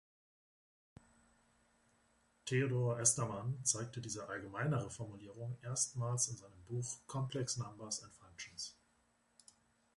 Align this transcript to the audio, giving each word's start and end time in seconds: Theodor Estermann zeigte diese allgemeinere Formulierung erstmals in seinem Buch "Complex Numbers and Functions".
Theodor 2.47 2.97
Estermann 2.99 3.63
zeigte 3.63 4.01
diese 4.01 4.27
allgemeinere 4.27 4.89
Formulierung 4.89 5.59
erstmals 5.61 6.27
in 6.29 6.37
seinem 6.37 6.59
Buch 6.65 7.01
"Complex 7.05 7.57
Numbers 7.57 8.01
and 8.01 8.11
Functions". 8.15 8.75